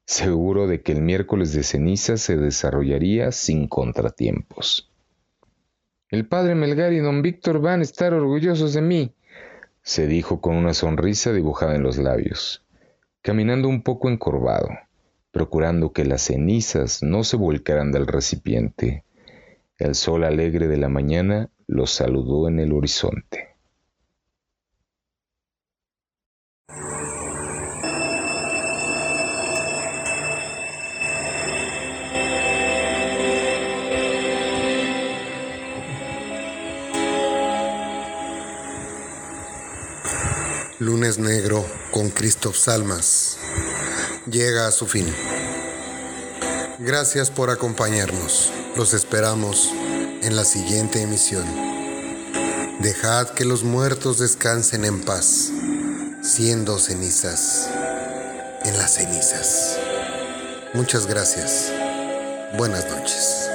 [0.06, 4.92] seguro de que el miércoles de ceniza se desarrollaría sin contratiempos.
[6.10, 9.14] El padre Melgar y don Víctor van a estar orgullosos de mí,
[9.84, 12.66] se dijo con una sonrisa dibujada en los labios,
[13.22, 14.70] caminando un poco encorvado,
[15.32, 19.04] procurando que las cenizas no se volcaran del recipiente.
[19.78, 23.49] El sol alegre de la mañana los saludó en el horizonte.
[40.80, 43.38] Lunes Negro con Christoph Salmas
[44.26, 45.14] llega a su fin.
[46.80, 48.54] Gracias por acompañarnos.
[48.78, 49.72] Los esperamos
[50.24, 51.44] en la siguiente emisión.
[52.80, 55.52] Dejad que los muertos descansen en paz,
[56.22, 57.70] siendo cenizas
[58.64, 59.78] en las cenizas.
[60.74, 61.74] Muchas gracias.
[62.58, 63.49] Buenas noches.